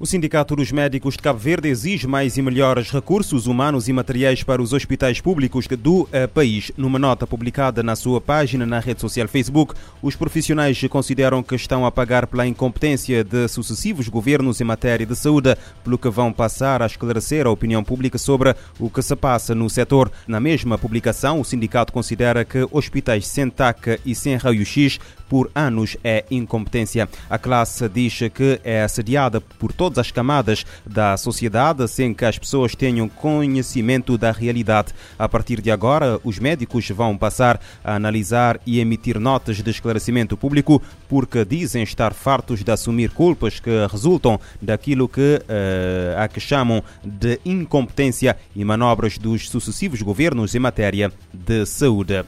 O 0.00 0.06
Sindicato 0.06 0.54
dos 0.54 0.70
Médicos 0.70 1.14
de 1.14 1.22
Cabo 1.22 1.40
Verde 1.40 1.68
exige 1.68 2.06
mais 2.06 2.36
e 2.36 2.42
melhores 2.42 2.88
recursos 2.88 3.48
humanos 3.48 3.88
e 3.88 3.92
materiais 3.92 4.44
para 4.44 4.62
os 4.62 4.72
hospitais 4.72 5.20
públicos 5.20 5.66
do 5.66 6.08
eh, 6.12 6.28
país. 6.28 6.70
Numa 6.76 7.00
nota 7.00 7.26
publicada 7.26 7.82
na 7.82 7.96
sua 7.96 8.20
página 8.20 8.64
na 8.64 8.78
rede 8.78 9.00
social 9.00 9.26
Facebook, 9.26 9.74
os 10.00 10.14
profissionais 10.14 10.80
consideram 10.88 11.42
que 11.42 11.56
estão 11.56 11.84
a 11.84 11.90
pagar 11.90 12.28
pela 12.28 12.46
incompetência 12.46 13.24
de 13.24 13.48
sucessivos 13.48 14.06
governos 14.06 14.60
em 14.60 14.64
matéria 14.64 15.04
de 15.04 15.16
saúde, 15.16 15.56
pelo 15.82 15.98
que 15.98 16.08
vão 16.08 16.32
passar 16.32 16.80
a 16.80 16.86
esclarecer 16.86 17.44
a 17.44 17.50
opinião 17.50 17.82
pública 17.82 18.18
sobre 18.18 18.54
o 18.78 18.88
que 18.88 19.02
se 19.02 19.16
passa 19.16 19.52
no 19.52 19.68
setor. 19.68 20.12
Na 20.28 20.38
mesma 20.38 20.78
publicação, 20.78 21.40
o 21.40 21.44
sindicato 21.44 21.92
considera 21.92 22.44
que 22.44 22.68
hospitais 22.70 23.26
sem 23.26 23.50
TAC 23.50 23.98
e 24.06 24.14
sem 24.14 24.36
raio-x 24.36 25.00
por 25.28 25.50
anos 25.54 25.96
é 26.02 26.24
incompetência. 26.30 27.08
A 27.28 27.38
classe 27.38 27.88
diz 27.88 28.18
que 28.34 28.60
é 28.64 28.82
assediada 28.82 29.40
por 29.40 29.72
todas 29.72 29.98
as 29.98 30.10
camadas 30.10 30.64
da 30.84 31.16
sociedade 31.16 31.86
sem 31.88 32.14
que 32.14 32.24
as 32.24 32.38
pessoas 32.38 32.74
tenham 32.74 33.08
conhecimento 33.08 34.16
da 34.16 34.32
realidade. 34.32 34.92
A 35.18 35.28
partir 35.28 35.60
de 35.60 35.70
agora, 35.70 36.20
os 36.24 36.38
médicos 36.38 36.88
vão 36.90 37.16
passar 37.16 37.60
a 37.84 37.94
analisar 37.94 38.60
e 38.66 38.80
emitir 38.80 39.18
notas 39.18 39.62
de 39.62 39.70
esclarecimento 39.70 40.36
público 40.36 40.82
porque 41.08 41.44
dizem 41.44 41.82
estar 41.82 42.12
fartos 42.12 42.62
de 42.62 42.70
assumir 42.70 43.10
culpas 43.10 43.60
que 43.60 43.70
resultam 43.90 44.40
daquilo 44.60 45.08
que 45.08 45.42
uh, 45.42 46.22
a 46.22 46.28
que 46.28 46.40
chamam 46.40 46.82
de 47.04 47.40
incompetência 47.44 48.36
e 48.54 48.64
manobras 48.64 49.18
dos 49.18 49.48
sucessivos 49.48 50.02
governos 50.02 50.54
em 50.54 50.58
matéria 50.58 51.12
de 51.32 51.66
saúde. 51.66 52.24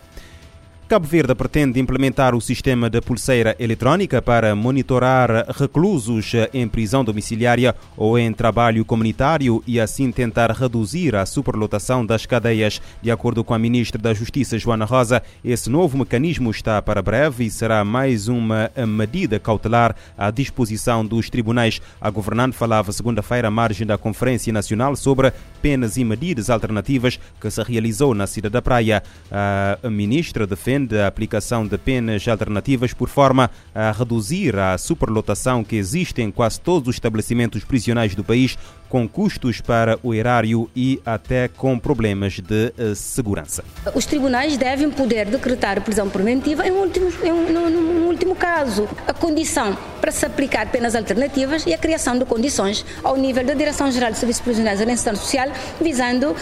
Cabo 0.90 1.06
Verde 1.06 1.36
pretende 1.36 1.78
implementar 1.78 2.34
o 2.34 2.40
sistema 2.40 2.90
de 2.90 3.00
pulseira 3.00 3.54
eletrónica 3.60 4.20
para 4.20 4.56
monitorar 4.56 5.46
reclusos 5.56 6.32
em 6.52 6.66
prisão 6.66 7.04
domiciliária 7.04 7.76
ou 7.96 8.18
em 8.18 8.32
trabalho 8.32 8.84
comunitário 8.84 9.62
e 9.68 9.78
assim 9.78 10.10
tentar 10.10 10.50
reduzir 10.50 11.14
a 11.14 11.24
superlotação 11.24 12.04
das 12.04 12.26
cadeias. 12.26 12.82
De 13.00 13.08
acordo 13.08 13.44
com 13.44 13.54
a 13.54 13.58
ministra 13.58 14.02
da 14.02 14.12
Justiça, 14.12 14.58
Joana 14.58 14.84
Rosa, 14.84 15.22
esse 15.44 15.70
novo 15.70 15.96
mecanismo 15.96 16.50
está 16.50 16.82
para 16.82 17.00
breve 17.00 17.44
e 17.44 17.50
será 17.52 17.84
mais 17.84 18.26
uma 18.26 18.68
medida 18.84 19.38
cautelar 19.38 19.94
à 20.18 20.28
disposição 20.32 21.06
dos 21.06 21.30
tribunais. 21.30 21.80
A 22.00 22.10
governante 22.10 22.56
falava 22.56 22.90
segunda-feira 22.90 23.46
à 23.46 23.50
margem 23.50 23.86
da 23.86 23.96
Conferência 23.96 24.52
Nacional 24.52 24.96
sobre 24.96 25.32
penas 25.62 25.96
e 25.96 26.02
medidas 26.02 26.50
alternativas 26.50 27.16
que 27.40 27.48
se 27.48 27.62
realizou 27.62 28.12
na 28.12 28.26
Cidade 28.26 28.54
da 28.54 28.60
Praia. 28.62 29.04
A 29.30 29.88
ministra 29.88 30.48
defende 30.48 30.79
defende 30.80 30.98
a 30.98 31.06
aplicação 31.06 31.66
de 31.66 31.76
penas 31.78 32.26
alternativas 32.26 32.92
por 32.92 33.08
forma 33.08 33.50
a 33.74 33.92
reduzir 33.92 34.56
a 34.56 34.76
superlotação 34.78 35.62
que 35.62 35.76
existe 35.76 36.22
em 36.22 36.30
quase 36.30 36.60
todos 36.60 36.88
os 36.88 36.96
estabelecimentos 36.96 37.64
prisionais 37.64 38.14
do 38.14 38.24
país, 38.24 38.56
com 38.88 39.08
custos 39.08 39.60
para 39.60 39.98
o 40.02 40.12
erário 40.12 40.68
e 40.74 41.00
até 41.06 41.46
com 41.48 41.78
problemas 41.78 42.40
de 42.40 42.72
uh, 42.76 42.94
segurança. 42.94 43.62
Os 43.94 44.04
tribunais 44.04 44.56
devem 44.56 44.90
poder 44.90 45.26
decretar 45.26 45.80
prisão 45.82 46.08
preventiva 46.08 46.66
em 46.66 46.72
último, 46.72 47.08
em 47.22 47.32
um, 47.32 48.08
último 48.08 48.34
caso. 48.34 48.88
A 49.06 49.12
condição 49.12 49.76
para 50.00 50.10
se 50.10 50.26
aplicar 50.26 50.66
penas 50.70 50.96
alternativas 50.96 51.64
e 51.66 51.74
a 51.74 51.78
criação 51.78 52.18
de 52.18 52.24
condições 52.24 52.84
ao 53.04 53.16
nível 53.16 53.44
da 53.44 53.54
Direção-Geral 53.54 54.10
de 54.10 54.18
Serviços 54.18 54.42
Prisionais 54.42 54.80
e 54.80 54.84
Reinserção 54.84 55.14
Social, 55.14 55.48
visando 55.80 56.32
uh, 56.32 56.36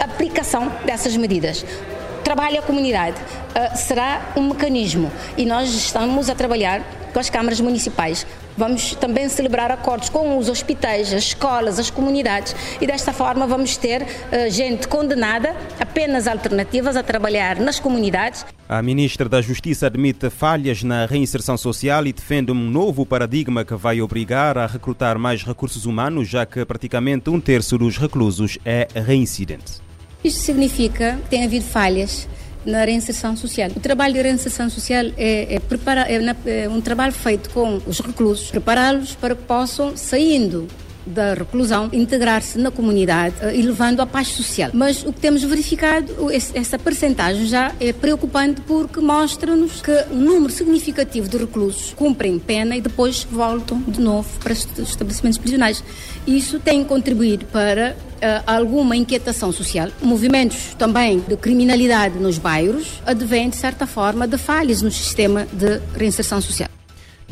a 0.00 0.04
aplicação 0.04 0.70
dessas 0.84 1.16
medidas 1.16 1.64
trabalho 2.24 2.58
à 2.58 2.62
comunidade 2.62 3.16
uh, 3.20 3.76
será 3.76 4.32
um 4.34 4.48
mecanismo 4.48 5.12
e 5.36 5.44
nós 5.44 5.68
estamos 5.74 6.30
a 6.30 6.34
trabalhar 6.34 6.82
com 7.12 7.20
as 7.20 7.30
câmaras 7.30 7.60
municipais. 7.60 8.26
Vamos 8.56 8.94
também 8.94 9.28
celebrar 9.28 9.70
acordos 9.70 10.08
com 10.08 10.38
os 10.38 10.48
hospitais, 10.48 11.12
as 11.12 11.24
escolas, 11.24 11.78
as 11.78 11.90
comunidades 11.90 12.54
e 12.80 12.86
desta 12.86 13.12
forma 13.12 13.46
vamos 13.46 13.76
ter 13.76 14.02
uh, 14.02 14.50
gente 14.50 14.88
condenada 14.88 15.54
a 15.78 15.84
penas 15.84 16.26
alternativas 16.26 16.96
a 16.96 17.02
trabalhar 17.02 17.60
nas 17.60 17.78
comunidades. 17.78 18.44
A 18.66 18.80
ministra 18.80 19.28
da 19.28 19.42
Justiça 19.42 19.86
admite 19.86 20.30
falhas 20.30 20.82
na 20.82 21.04
reinserção 21.04 21.58
social 21.58 22.06
e 22.06 22.12
defende 22.12 22.50
um 22.50 22.54
novo 22.54 23.04
paradigma 23.04 23.64
que 23.64 23.74
vai 23.74 24.00
obrigar 24.00 24.56
a 24.56 24.66
recrutar 24.66 25.18
mais 25.18 25.44
recursos 25.44 25.84
humanos, 25.84 26.26
já 26.26 26.46
que 26.46 26.64
praticamente 26.64 27.28
um 27.28 27.38
terço 27.38 27.76
dos 27.76 27.98
reclusos 27.98 28.58
é 28.64 28.88
reincidente. 28.94 29.84
Isto 30.24 30.40
significa 30.40 31.18
que 31.22 31.28
tem 31.28 31.44
havido 31.44 31.66
falhas 31.66 32.26
na 32.64 32.82
reinserção 32.82 33.36
social. 33.36 33.70
O 33.76 33.80
trabalho 33.80 34.14
de 34.14 34.22
reinserção 34.22 34.70
social 34.70 35.04
é, 35.18 35.54
é, 35.54 35.60
é, 35.60 36.64
é 36.64 36.68
um 36.68 36.80
trabalho 36.80 37.12
feito 37.12 37.50
com 37.50 37.78
os 37.86 38.00
reclusos, 38.00 38.50
prepará-los 38.50 39.14
para 39.14 39.34
que 39.34 39.42
possam, 39.42 39.94
saindo 39.96 40.66
da 41.06 41.34
reclusão 41.34 41.90
integrar-se 41.92 42.58
na 42.58 42.70
comunidade 42.70 43.34
eh, 43.42 43.56
e 43.56 43.62
levando 43.62 44.00
a 44.00 44.06
paz 44.06 44.28
social. 44.28 44.70
Mas 44.72 45.04
o 45.04 45.12
que 45.12 45.20
temos 45.20 45.42
verificado, 45.42 46.30
essa 46.32 46.78
percentagem 46.78 47.46
já 47.46 47.72
é 47.78 47.92
preocupante 47.92 48.62
porque 48.62 49.00
mostra-nos 49.00 49.82
que 49.82 49.92
um 50.10 50.20
número 50.20 50.52
significativo 50.52 51.28
de 51.28 51.36
reclusos 51.36 51.92
cumprem 51.94 52.38
pena 52.38 52.76
e 52.76 52.80
depois 52.80 53.26
voltam 53.30 53.82
de 53.86 54.00
novo 54.00 54.28
para 54.40 54.52
os 54.52 54.66
estabelecimentos 54.78 55.38
prisionais. 55.38 55.84
Isso 56.26 56.58
tem 56.58 56.82
contribuído 56.82 57.44
para 57.46 57.94
alguma 58.46 58.96
inquietação 58.96 59.52
social. 59.52 59.88
Movimentos 60.02 60.74
também 60.78 61.20
de 61.20 61.36
criminalidade 61.36 62.18
nos 62.18 62.38
bairros 62.38 63.00
advém, 63.06 63.48
de 63.48 63.56
certa 63.56 63.86
forma, 63.86 64.26
de 64.26 64.38
falhas 64.38 64.82
no 64.82 64.90
sistema 64.90 65.46
de 65.52 65.80
reinserção 65.96 66.40
social. 66.40 66.73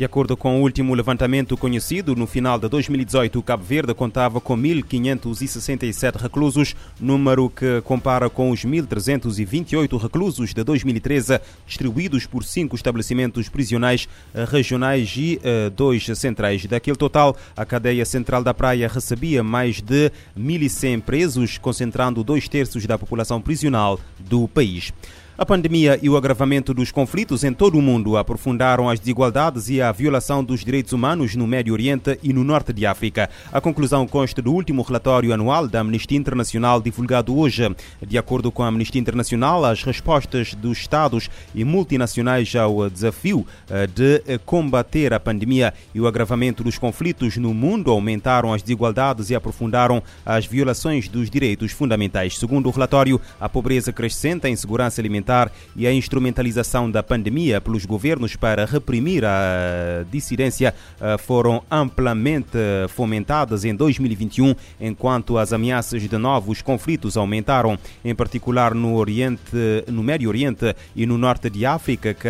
De 0.02 0.06
acordo 0.06 0.36
com 0.36 0.58
o 0.58 0.62
último 0.62 0.96
levantamento 0.96 1.56
conhecido, 1.56 2.16
no 2.16 2.26
final 2.26 2.58
de 2.58 2.68
2018, 2.68 3.38
o 3.38 3.42
Cabo 3.42 3.62
Verde 3.62 3.94
contava 3.94 4.40
com 4.40 4.56
1.567 4.56 6.16
reclusos, 6.16 6.74
número 7.00 7.48
que 7.48 7.80
compara 7.82 8.28
com 8.28 8.50
os 8.50 8.64
1.328 8.64 10.02
reclusos 10.02 10.52
de 10.52 10.64
2013, 10.64 11.40
distribuídos 11.64 12.26
por 12.26 12.42
cinco 12.42 12.74
estabelecimentos 12.74 13.48
prisionais 13.48 14.08
regionais 14.50 15.14
e 15.16 15.38
uh, 15.38 15.70
dois 15.70 16.04
centrais. 16.18 16.66
Daquele 16.66 16.96
total, 16.96 17.36
a 17.56 17.64
cadeia 17.64 18.04
central 18.04 18.42
da 18.42 18.52
Praia 18.52 18.88
recebia 18.88 19.44
mais 19.44 19.80
de 19.80 20.10
1.100 20.36 21.00
presos, 21.00 21.58
concentrando 21.58 22.24
dois 22.24 22.48
terços 22.48 22.84
da 22.86 22.98
população 22.98 23.40
prisional 23.40 24.00
do 24.18 24.48
país. 24.48 24.92
A 25.42 25.44
pandemia 25.44 25.98
e 26.00 26.08
o 26.08 26.16
agravamento 26.16 26.72
dos 26.72 26.92
conflitos 26.92 27.42
em 27.42 27.52
todo 27.52 27.76
o 27.76 27.82
mundo 27.82 28.16
aprofundaram 28.16 28.88
as 28.88 29.00
desigualdades 29.00 29.68
e 29.68 29.82
a 29.82 29.90
violação 29.90 30.44
dos 30.44 30.64
direitos 30.64 30.92
humanos 30.92 31.34
no 31.34 31.48
Médio 31.48 31.72
Oriente 31.72 32.16
e 32.22 32.32
no 32.32 32.44
Norte 32.44 32.72
de 32.72 32.86
África. 32.86 33.28
A 33.52 33.60
conclusão 33.60 34.06
consta 34.06 34.40
do 34.40 34.52
último 34.52 34.82
relatório 34.82 35.32
anual 35.32 35.66
da 35.66 35.80
Amnistia 35.80 36.16
Internacional 36.16 36.80
divulgado 36.80 37.36
hoje. 37.36 37.74
De 38.06 38.16
acordo 38.16 38.52
com 38.52 38.62
a 38.62 38.68
Amnistia 38.68 39.00
Internacional, 39.00 39.64
as 39.64 39.82
respostas 39.82 40.54
dos 40.54 40.78
Estados 40.78 41.28
e 41.52 41.64
multinacionais 41.64 42.54
ao 42.54 42.88
desafio 42.88 43.44
eh, 43.68 43.88
de 43.88 44.38
combater 44.46 45.12
a 45.12 45.18
pandemia 45.18 45.74
e 45.92 46.00
o 46.00 46.06
agravamento 46.06 46.62
dos 46.62 46.78
conflitos 46.78 47.36
no 47.36 47.52
mundo 47.52 47.90
aumentaram 47.90 48.52
as 48.52 48.62
desigualdades 48.62 49.28
e 49.28 49.34
aprofundaram 49.34 50.04
as 50.24 50.46
violações 50.46 51.08
dos 51.08 51.28
direitos 51.28 51.72
fundamentais. 51.72 52.38
Segundo 52.38 52.68
o 52.68 52.70
relatório, 52.70 53.20
a 53.40 53.48
pobreza 53.48 53.92
crescente, 53.92 54.46
a 54.46 54.50
insegurança 54.50 55.00
alimentar 55.00 55.31
e 55.74 55.86
a 55.86 55.92
instrumentalização 55.92 56.90
da 56.90 57.02
pandemia 57.02 57.60
pelos 57.60 57.84
governos 57.84 58.36
para 58.36 58.64
reprimir 58.64 59.24
a 59.24 60.04
dissidência 60.10 60.74
eh, 61.00 61.18
foram 61.18 61.62
amplamente 61.70 62.58
fomentadas 62.88 63.64
em 63.64 63.74
2021, 63.74 64.54
enquanto 64.80 65.38
as 65.38 65.52
ameaças 65.52 66.02
de 66.02 66.18
novos 66.18 66.60
conflitos 66.60 67.16
aumentaram, 67.16 67.78
em 68.04 68.14
particular 68.14 68.74
no 68.74 68.94
Oriente, 68.96 69.56
no 69.88 70.02
Médio 70.02 70.28
Oriente 70.28 70.74
e 70.94 71.06
no 71.06 71.16
Norte 71.16 71.48
de 71.48 71.64
África, 71.64 72.14
que 72.14 72.28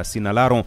assinalaram 0.00 0.64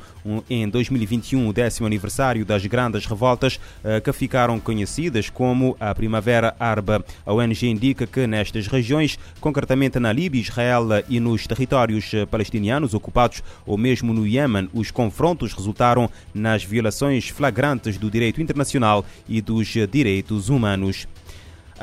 em 0.49 0.67
2021 0.69 1.47
o 1.47 1.53
décimo 1.53 1.87
aniversário 1.87 2.45
das 2.45 2.65
grandes 2.65 3.05
revoltas 3.05 3.59
eh, 3.83 3.99
que 3.99 4.11
ficaram 4.13 4.59
conhecidas 4.59 5.29
como 5.29 5.75
a 5.79 5.93
Primavera 5.93 6.55
Árabe. 6.59 7.03
A 7.25 7.33
ONG 7.33 7.67
indica 7.67 8.05
que 8.05 8.27
nestas 8.27 8.67
regiões, 8.67 9.17
concretamente 9.39 9.99
na 9.99 10.11
Líbia, 10.11 10.41
Israel 10.41 10.87
e 11.09 11.19
nos 11.19 11.47
territórios 11.51 12.13
eh, 12.13 12.25
palestinianos 12.25 12.93
ocupados 12.93 13.43
ou 13.65 13.77
mesmo 13.77 14.13
no 14.13 14.25
Iêmen, 14.25 14.69
os 14.73 14.89
confrontos 14.89 15.51
resultaram 15.51 16.09
nas 16.33 16.63
violações 16.63 17.27
flagrantes 17.27 17.97
do 17.97 18.09
direito 18.09 18.41
internacional 18.41 19.05
e 19.27 19.41
dos 19.41 19.67
direitos 19.91 20.47
humanos. 20.47 21.07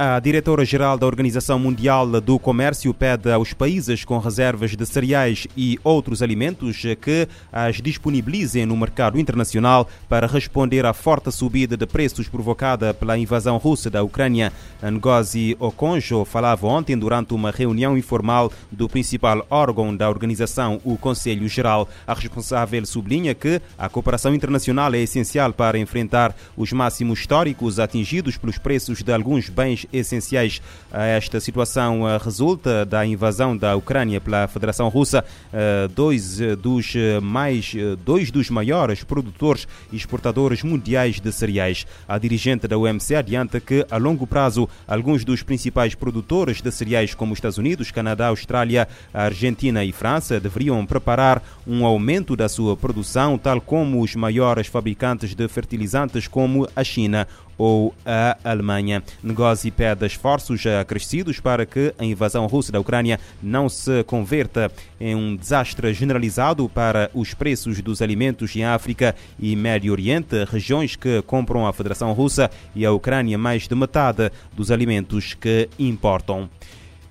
A 0.01 0.21
diretora-geral 0.21 0.97
da 0.97 1.09
Organização 1.09 1.59
Mundial 1.59 2.21
do 2.21 2.39
Comércio 2.39 2.95
pede 2.95 3.33
aos 3.33 3.53
países 3.53 4.05
com 4.05 4.17
reservas 4.21 4.77
de 4.77 4.87
cereais 4.87 5.49
e 5.57 5.77
outros 5.83 6.23
alimentos 6.23 6.83
que 7.01 7.27
as 7.53 7.83
disponibilizem 7.83 8.65
no 8.65 8.77
mercado 8.77 9.19
internacional 9.19 9.89
para 10.09 10.29
responder 10.29 10.87
à 10.87 10.93
forte 10.93 11.33
subida 11.33 11.77
de 11.77 11.85
preços 11.85 12.29
provocada 12.29 12.95
pela 12.95 13.19
invasão 13.19 13.57
russa 13.57 13.91
da 13.91 14.01
Ucrânia. 14.01 14.53
Ngozi 14.81 15.57
Okonjo 15.59 16.25
falava 16.25 16.69
ontem 16.69 16.97
durante 16.97 17.35
uma 17.35 17.51
reunião 17.51 17.99
informal 17.99 18.53
do 18.71 18.89
principal 18.89 19.45
órgão 19.51 19.97
da 19.97 20.09
organização, 20.09 20.81
o 20.85 20.97
Conselho 20.97 21.49
Geral. 21.49 21.89
A 22.07 22.15
responsável 22.15 22.87
sublinha 22.87 23.35
que 23.35 23.61
a 23.77 23.89
cooperação 23.89 24.33
internacional 24.33 24.95
é 24.95 24.99
essencial 24.99 25.53
para 25.53 25.77
enfrentar 25.77 26.37
os 26.57 26.73
máximos 26.73 27.19
históricos 27.19 27.81
atingidos 27.81 28.37
pelos 28.37 28.59
preços 28.59 29.03
de 29.03 29.13
alguns 29.13 29.49
bens 29.49 29.88
essenciais 29.93 30.61
a 30.91 31.05
esta 31.05 31.41
situação 31.41 32.09
eh, 32.09 32.19
resulta 32.23 32.85
da 32.85 33.05
invasão 33.05 33.57
da 33.57 33.77
Ucrânia 33.77 34.21
pela 34.21 34.47
Federação 34.49 34.89
Russa. 34.89 35.25
Eh, 35.53 35.89
dois 35.95 36.41
eh, 36.41 36.57
dos 36.57 36.95
mais 37.23 37.75
dois 38.05 38.31
dos 38.31 38.51
maiores 38.51 39.05
produtores 39.05 39.67
e 39.93 39.97
exportadores 39.97 40.63
mundiais 40.63 41.21
de 41.21 41.31
cereais. 41.33 41.87
A 42.07 42.19
dirigente 42.19 42.67
da 42.67 42.79
UMC 42.79 43.15
adianta 43.15 43.61
que 43.61 43.87
a 43.91 43.97
longo 43.97 44.27
prazo 44.27 44.69
alguns 44.87 45.25
dos 45.25 45.43
principais 45.43 45.95
produtores 45.95 46.61
de 46.61 46.71
cereais 46.71 47.15
como 47.15 47.35
Estados 47.35 47.59
Unidos, 47.59 47.91
Canadá, 47.91 48.29
Austrália, 48.29 48.89
Argentina 49.13 49.85
e 49.85 49.93
França 49.93 50.41
deveriam 50.41 50.85
preparar 50.87 51.43
um 51.67 51.85
aumento 51.85 52.35
da 52.35 52.49
sua 52.49 52.77
produção, 52.77 53.37
tal 53.37 53.61
como 53.61 54.03
os 54.03 54.15
maiores 54.15 54.67
fabricantes 54.67 55.35
de 55.35 55.49
fertilizantes 55.49 56.27
como 56.27 56.69
a 56.75 56.85
China 56.85 57.27
ou 57.59 57.95
a 58.07 58.39
Alemanha. 58.45 59.03
Negócio 59.23 59.71
pede 59.73 60.07
esforços 60.07 60.65
acrescidos 60.67 61.41
para 61.41 61.67
que 61.67 61.93
a 61.99 62.05
invasão 62.05 62.47
russa 62.47 62.73
da 62.73 62.81
Ucrânia 62.81 63.19
não 63.43 63.69
se 63.69 64.05
converta 64.05 64.71
em 65.01 65.15
um 65.15 65.37
desastre 65.37 65.93
generalizado 65.93 66.69
para 66.69 67.11
os 67.13 67.35
preços 67.35 67.83
dos 67.83 68.01
alimentos 68.01 68.55
em 68.55 68.65
África 68.65 69.15
e 69.39 69.57
Médio 69.57 69.93
Oriente, 69.93 70.45
regiões 70.45 70.95
que 70.95 71.21
compram 71.23 71.67
a 71.67 71.73
Federação 71.73 72.13
Russa 72.13 72.51
e 72.75 72.87
a 72.87 72.93
Ucrânia 72.93 73.37
mais 73.37 73.67
de 73.67 73.75
metade 73.75 74.31
dos 74.55 74.71
alimentos 74.71 75.35
que 75.35 75.69
importam. 75.79 76.49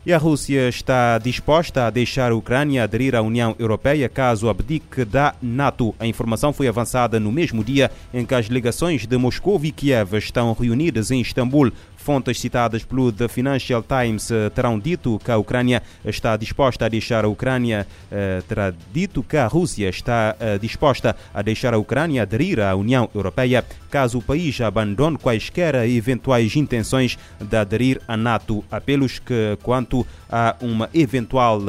E 0.07 0.13
a 0.13 0.17
Rússia 0.17 0.69
está 0.69 1.17
disposta 1.17 1.85
a 1.85 1.89
deixar 1.89 2.31
a 2.31 2.35
Ucrânia 2.35 2.81
aderir 2.81 3.13
à 3.13 3.21
União 3.21 3.53
Europeia 3.59 4.07
caso 4.07 4.47
abdique 4.47 5.03
da 5.03 5.35
NATO. 5.41 5.93
A 5.99 6.07
informação 6.07 6.53
foi 6.53 6.65
avançada 6.65 7.19
no 7.19 7.29
mesmo 7.29 7.61
dia 7.61 7.91
em 8.13 8.25
que 8.25 8.33
as 8.33 8.47
delegações 8.47 9.05
de 9.05 9.17
Moscou 9.17 9.59
e 9.65 9.69
Kiev 9.69 10.13
estão 10.13 10.53
reunidas 10.53 11.11
em 11.11 11.19
Istambul 11.19 11.73
Fontes 12.07 12.39
citadas 12.39 12.85
pelo 12.85 13.11
The 13.11 13.27
Financial 13.27 13.83
Times 13.83 14.31
eh, 14.31 14.49
terão 14.51 14.79
dito 14.79 15.19
que 15.19 15.29
a 15.29 15.35
Ucrânia 15.35 15.83
está 16.05 16.37
disposta 16.37 16.85
a 16.85 16.87
deixar 16.87 17.25
a 17.25 17.27
Ucrânia, 17.27 17.85
eh, 18.09 18.41
terá 18.47 18.73
dito 18.93 19.21
que 19.21 19.35
a 19.35 19.45
Rússia 19.45 19.89
está 19.89 20.33
eh, 20.39 20.57
disposta 20.57 21.17
a 21.33 21.41
deixar 21.41 21.73
a 21.73 21.77
Ucrânia 21.77 22.21
aderir 22.21 22.61
à 22.61 22.73
União 22.75 23.09
Europeia 23.13 23.65
caso 23.91 24.19
o 24.19 24.21
país 24.21 24.61
abandone 24.61 25.17
quaisquer 25.17 25.75
eventuais 25.85 26.55
intenções 26.55 27.17
de 27.41 27.57
aderir 27.57 28.01
à 28.07 28.15
NATO. 28.15 28.63
Apelos 28.71 29.17
que, 29.17 29.57
quanto 29.63 30.05
a 30.29 30.57
uma 30.59 30.89
eventual 30.93 31.61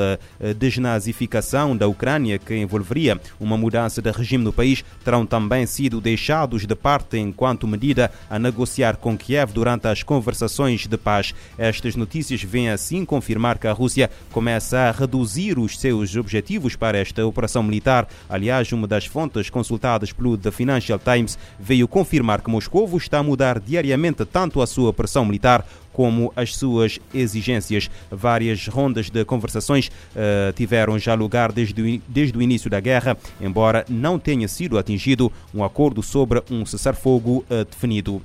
desnazificação 0.59 1.77
da 1.77 1.87
Ucrânia, 1.87 2.37
que 2.37 2.57
envolveria 2.57 3.21
uma 3.39 3.57
mudança 3.57 4.03
de 4.03 4.11
regime 4.11 4.43
no 4.43 4.53
país, 4.53 4.85
terão 5.05 5.25
também 5.25 5.65
sido 5.65 6.01
deixados 6.01 6.67
de 6.67 6.75
parte 6.75 7.17
enquanto 7.19 7.69
medida 7.69 8.11
a 8.29 8.37
negociar 8.37 8.97
com 8.97 9.17
Kiev 9.17 9.53
durante 9.53 9.87
as 9.87 10.03
conversas 10.03 10.28
conversações 10.29 10.87
de 10.87 10.99
paz. 10.99 11.35
Estas 11.57 11.97
notícias 11.97 12.43
vêm 12.43 12.69
assim 12.69 13.03
confirmar 13.03 13.57
que 13.57 13.67
a 13.67 13.73
Rússia 13.73 14.11
começa 14.31 14.79
a 14.79 14.91
reduzir 14.91 15.59
os 15.59 15.79
seus 15.79 16.15
objetivos 16.17 16.77
para 16.77 16.99
esta 16.99 17.25
operação 17.25 17.63
militar. 17.63 18.07
Aliás, 18.29 18.71
uma 18.71 18.87
das 18.87 19.07
fontes 19.07 19.49
consultadas 19.49 20.13
pelo 20.13 20.37
The 20.37 20.51
Financial 20.51 20.99
Times 20.99 21.39
veio 21.59 21.89
confirmar 21.89 22.43
que 22.43 22.51
Moscou 22.51 22.95
está 22.99 23.21
a 23.21 23.23
mudar 23.23 23.59
diariamente 23.59 24.23
tanto 24.27 24.61
a 24.61 24.67
sua 24.67 24.93
pressão 24.93 25.25
militar 25.25 25.67
como 25.95 26.31
as 26.37 26.55
suas 26.55 27.01
exigências. 27.15 27.91
Várias 28.11 28.69
rondas 28.69 29.09
de 29.09 29.25
conversações 29.25 29.89
uh, 29.89 30.53
tiveram 30.53 30.99
já 30.99 31.15
lugar 31.15 31.51
desde 31.53 31.81
o, 31.81 32.03
desde 32.07 32.37
o 32.37 32.43
início 32.43 32.69
da 32.69 32.81
guerra, 32.81 33.17
embora 33.41 33.85
não 33.89 34.19
tenha 34.19 34.47
sido 34.47 34.77
atingido 34.77 35.33
um 35.55 35.65
acordo 35.65 36.03
sobre 36.03 36.43
um 36.51 36.67
cessar-fogo 36.67 37.47
uh, 37.51 37.65
definido. 37.65 38.23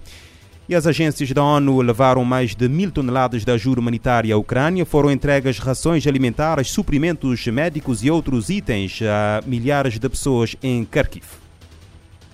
As 0.75 0.87
agências 0.87 1.31
da 1.31 1.43
ONU 1.43 1.81
levaram 1.81 2.25
mais 2.25 2.55
de 2.55 2.67
mil 2.67 2.91
toneladas 2.91 3.45
de 3.45 3.51
ajuda 3.51 3.79
humanitária 3.79 4.33
à 4.33 4.37
Ucrânia. 4.37 4.85
Foram 4.85 5.11
entregas 5.11 5.59
rações 5.59 6.07
alimentares, 6.07 6.71
suprimentos 6.71 7.45
médicos 7.47 8.03
e 8.03 8.09
outros 8.09 8.49
itens 8.49 8.99
a 9.03 9.41
milhares 9.45 9.99
de 9.99 10.09
pessoas 10.09 10.55
em 10.63 10.83
Kharkiv. 10.83 11.25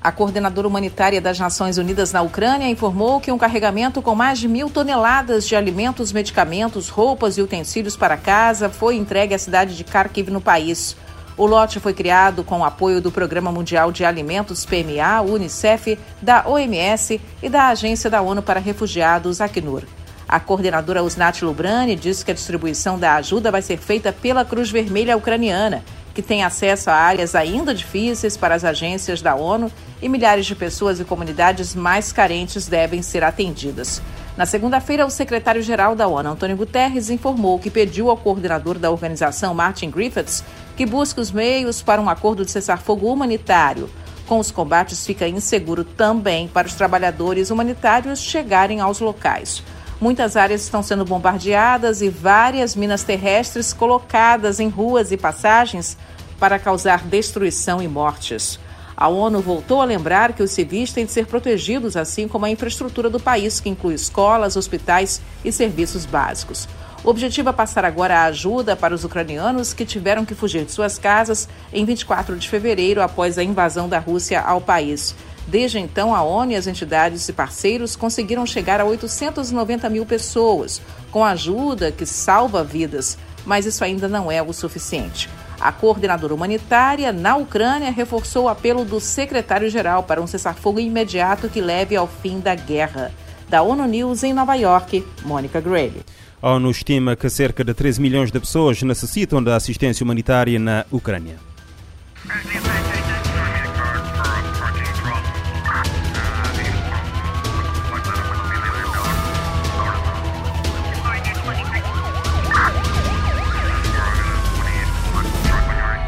A 0.01 0.13
coordenadora 0.13 0.67
humanitária 0.67 1.19
das 1.19 1.37
Nações 1.37 1.77
Unidas 1.77 2.13
na 2.13 2.21
Ucrânia 2.21 2.69
informou 2.69 3.19
que 3.19 3.31
um 3.31 3.37
carregamento 3.37 4.01
com 4.01 4.15
mais 4.15 4.39
de 4.39 4.47
mil 4.47 4.69
toneladas 4.69 5.45
de 5.45 5.57
alimentos, 5.57 6.13
medicamentos, 6.13 6.87
roupas 6.87 7.37
e 7.37 7.41
utensílios 7.41 7.97
para 7.97 8.15
casa 8.15 8.69
foi 8.69 8.95
entregue 8.95 9.33
à 9.33 9.37
cidade 9.37 9.75
de 9.75 9.83
Kharkiv, 9.83 10.31
no 10.31 10.39
país. 10.39 10.95
O 11.39 11.45
lote 11.45 11.79
foi 11.79 11.93
criado 11.93 12.43
com 12.43 12.59
o 12.59 12.65
apoio 12.65 12.99
do 12.99 13.13
Programa 13.13 13.49
Mundial 13.49 13.93
de 13.93 14.03
Alimentos 14.03 14.65
PMA, 14.65 15.21
Unicef, 15.21 15.97
da 16.21 16.45
OMS 16.45 17.21
e 17.41 17.47
da 17.47 17.69
Agência 17.69 18.09
da 18.09 18.21
ONU 18.21 18.41
para 18.41 18.59
Refugiados, 18.59 19.39
Acnur. 19.39 19.83
A 20.27 20.37
coordenadora 20.37 21.01
Usnat 21.01 21.41
Lubrani 21.41 21.95
disse 21.95 22.25
que 22.25 22.31
a 22.31 22.33
distribuição 22.33 22.99
da 22.99 23.15
ajuda 23.15 23.51
vai 23.51 23.61
ser 23.61 23.77
feita 23.77 24.11
pela 24.11 24.43
Cruz 24.43 24.69
Vermelha 24.69 25.15
Ucraniana, 25.15 25.81
que 26.13 26.21
tem 26.21 26.43
acesso 26.43 26.89
a 26.89 26.95
áreas 26.95 27.33
ainda 27.33 27.73
difíceis 27.73 28.35
para 28.35 28.53
as 28.53 28.65
agências 28.65 29.21
da 29.21 29.33
ONU 29.33 29.71
e 30.01 30.09
milhares 30.09 30.45
de 30.45 30.55
pessoas 30.55 30.99
e 30.99 31.05
comunidades 31.05 31.73
mais 31.73 32.11
carentes 32.11 32.67
devem 32.67 33.01
ser 33.01 33.23
atendidas. 33.23 34.01
Na 34.39 34.45
segunda-feira, 34.45 35.05
o 35.05 35.09
secretário-geral 35.09 35.95
da 35.95 36.07
ONU, 36.07 36.29
Antônio 36.29 36.55
Guterres, 36.55 37.09
informou 37.09 37.59
que 37.59 37.69
pediu 37.69 38.09
ao 38.09 38.15
coordenador 38.15 38.79
da 38.79 38.89
organização, 38.89 39.53
Martin 39.53 39.89
Griffiths, 39.89 40.43
que 40.79 40.85
busque 40.85 41.19
os 41.19 41.29
meios 41.29 41.81
para 41.81 42.01
um 42.01 42.07
acordo 42.07 42.45
de 42.45 42.51
cessar-fogo 42.51 43.11
humanitário. 43.11 43.89
Com 44.25 44.39
os 44.39 44.49
combates, 44.49 45.05
fica 45.05 45.27
inseguro 45.27 45.83
também 45.83 46.47
para 46.47 46.67
os 46.67 46.73
trabalhadores 46.73 47.49
humanitários 47.49 48.21
chegarem 48.21 48.79
aos 48.79 49.01
locais. 49.01 49.61
Muitas 49.99 50.37
áreas 50.37 50.61
estão 50.61 50.81
sendo 50.81 51.03
bombardeadas 51.03 52.01
e 52.01 52.07
várias 52.07 52.77
minas 52.77 53.03
terrestres 53.03 53.73
colocadas 53.73 54.61
em 54.61 54.69
ruas 54.69 55.11
e 55.11 55.17
passagens 55.17 55.97
para 56.39 56.57
causar 56.57 57.03
destruição 57.03 57.83
e 57.83 57.87
mortes. 57.89 58.57
A 58.95 59.09
ONU 59.09 59.41
voltou 59.41 59.81
a 59.81 59.85
lembrar 59.85 60.31
que 60.31 60.43
os 60.43 60.51
civis 60.51 60.93
têm 60.93 61.05
de 61.05 61.11
ser 61.11 61.25
protegidos, 61.25 61.97
assim 61.97 62.25
como 62.25 62.45
a 62.45 62.49
infraestrutura 62.49 63.09
do 63.09 63.19
país, 63.19 63.59
que 63.59 63.67
inclui 63.67 63.95
escolas, 63.95 64.55
hospitais 64.55 65.21
e 65.43 65.51
serviços 65.51 66.05
básicos. 66.05 66.69
O 67.01 67.09
objetivo 67.09 67.49
é 67.49 67.53
passar 67.53 67.85
agora 67.85 68.19
a 68.19 68.25
ajuda 68.25 68.75
para 68.75 68.93
os 68.93 69.05
ucranianos 69.05 69.73
que 69.73 69.85
tiveram 69.85 70.25
que 70.25 70.35
fugir 70.35 70.65
de 70.65 70.71
suas 70.73 70.99
casas 70.99 71.47
em 71.71 71.85
24 71.85 72.35
de 72.35 72.49
fevereiro, 72.49 73.01
após 73.01 73.37
a 73.37 73.43
invasão 73.43 73.87
da 73.87 73.99
Rússia 73.99 74.41
ao 74.41 74.59
país. 74.59 75.15
Desde 75.47 75.79
então, 75.79 76.13
a 76.13 76.21
ONU 76.21 76.51
e 76.51 76.55
as 76.55 76.67
entidades 76.67 77.27
e 77.29 77.33
parceiros 77.33 77.95
conseguiram 77.95 78.45
chegar 78.45 78.81
a 78.81 78.85
890 78.85 79.89
mil 79.89 80.05
pessoas, 80.05 80.81
com 81.09 81.23
ajuda 81.23 81.89
que 81.89 82.05
salva 82.05 82.65
vidas, 82.65 83.17
mas 83.45 83.65
isso 83.65 83.83
ainda 83.83 84.09
não 84.09 84.29
é 84.29 84.43
o 84.43 84.51
suficiente. 84.51 85.29
A 85.59 85.71
coordenadora 85.71 86.33
humanitária 86.33 87.13
na 87.13 87.37
Ucrânia 87.37 87.91
reforçou 87.91 88.45
o 88.45 88.49
apelo 88.49 88.83
do 88.83 88.99
secretário-geral 88.99 90.03
para 90.03 90.21
um 90.21 90.27
cessar-fogo 90.27 90.79
imediato 90.81 91.49
que 91.49 91.61
leve 91.61 91.95
ao 91.95 92.07
fim 92.07 92.39
da 92.39 92.55
guerra. 92.55 93.11
Da 93.47 93.61
ONU 93.61 93.87
News 93.87 94.23
em 94.23 94.33
Nova 94.33 94.55
York, 94.55 95.03
Mônica 95.23 95.59
Grady. 95.59 96.05
A 96.41 96.51
ONU 96.51 96.71
estima 96.71 97.17
que 97.17 97.29
cerca 97.29 97.65
de 97.65 97.73
13 97.73 97.99
milhões 97.99 98.31
de 98.31 98.39
pessoas 98.39 98.81
necessitam 98.81 99.43
da 99.43 99.57
assistência 99.57 100.05
humanitária 100.05 100.57
na 100.57 100.85
Ucrânia. 100.89 101.35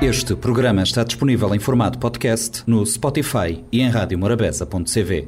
Este 0.01 0.33
programa 0.35 0.81
está 0.81 1.03
disponível 1.03 1.53
em 1.53 1.59
formato 1.59 1.99
podcast 1.99 2.63
no 2.65 2.83
Spotify 2.85 3.63
e 3.71 3.81
em 3.81 3.89
radiomorabeza.cv. 3.89 5.27